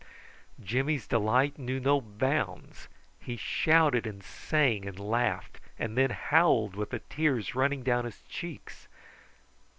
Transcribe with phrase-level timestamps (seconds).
[0.59, 2.87] Jimmy's delight knew no bounds.
[3.19, 8.23] He shouted and sang and laughed, and then howled, with the tears running down his
[8.27, 8.87] cheeks.